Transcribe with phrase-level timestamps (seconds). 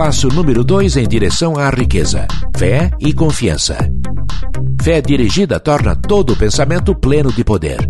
[0.00, 3.76] Passo número 2 em direção à riqueza: fé e confiança.
[4.80, 7.86] Fé dirigida torna todo pensamento pleno de poder.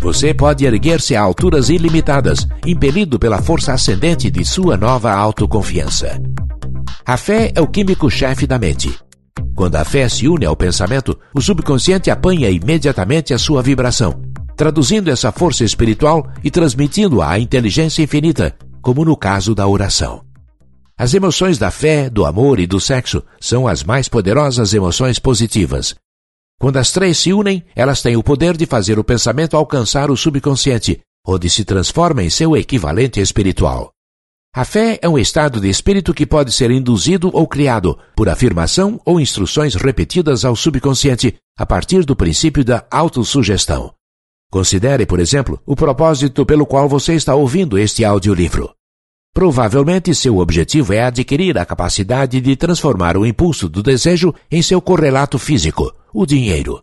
[0.00, 6.18] Você pode erguer-se a alturas ilimitadas, impelido pela força ascendente de sua nova autoconfiança.
[7.04, 8.98] A fé é o químico-chefe da mente.
[9.54, 14.18] Quando a fé se une ao pensamento, o subconsciente apanha imediatamente a sua vibração,
[14.56, 20.29] traduzindo essa força espiritual e transmitindo-a à inteligência infinita, como no caso da oração.
[21.00, 25.94] As emoções da fé, do amor e do sexo são as mais poderosas emoções positivas,
[26.60, 30.16] quando as três se unem, elas têm o poder de fazer o pensamento alcançar o
[30.16, 33.92] subconsciente, onde se transforma em seu equivalente espiritual.
[34.54, 39.00] A fé é um estado de espírito que pode ser induzido ou criado por afirmação
[39.06, 43.94] ou instruções repetidas ao subconsciente a partir do princípio da autossugestão.
[44.52, 48.70] Considere, por exemplo, o propósito pelo qual você está ouvindo este audiolivro.
[49.32, 54.80] Provavelmente seu objetivo é adquirir a capacidade de transformar o impulso do desejo em seu
[54.80, 56.82] correlato físico, o dinheiro.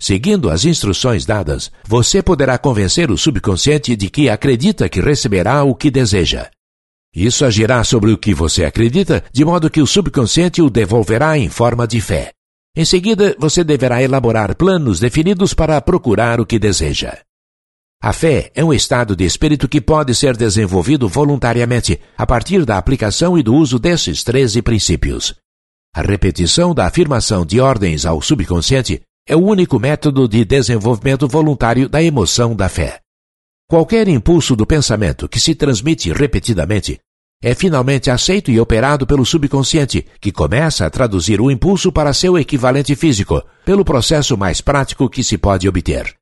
[0.00, 5.74] Seguindo as instruções dadas, você poderá convencer o subconsciente de que acredita que receberá o
[5.74, 6.50] que deseja.
[7.14, 11.48] Isso agirá sobre o que você acredita, de modo que o subconsciente o devolverá em
[11.48, 12.32] forma de fé.
[12.76, 17.18] Em seguida, você deverá elaborar planos definidos para procurar o que deseja.
[18.00, 22.78] A fé é um estado de espírito que pode ser desenvolvido voluntariamente a partir da
[22.78, 25.34] aplicação e do uso desses 13 princípios.
[25.92, 31.88] A repetição da afirmação de ordens ao subconsciente é o único método de desenvolvimento voluntário
[31.88, 33.00] da emoção da fé.
[33.68, 37.00] Qualquer impulso do pensamento que se transmite repetidamente
[37.42, 42.38] é finalmente aceito e operado pelo subconsciente, que começa a traduzir o impulso para seu
[42.38, 46.17] equivalente físico, pelo processo mais prático que se pode obter.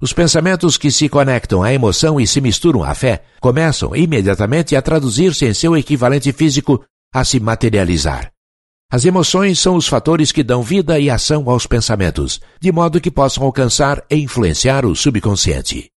[0.00, 4.82] Os pensamentos que se conectam à emoção e se misturam à fé começam imediatamente a
[4.82, 8.30] traduzir-se em seu equivalente físico a se materializar.
[8.92, 13.10] As emoções são os fatores que dão vida e ação aos pensamentos, de modo que
[13.10, 15.90] possam alcançar e influenciar o subconsciente.